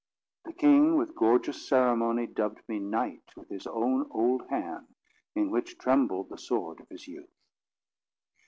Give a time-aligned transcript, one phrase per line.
[0.45, 4.87] The king, with gorgeous ceremony, dubbed me knight with his own old hand,
[5.35, 7.29] in which trembled the sword of his youth.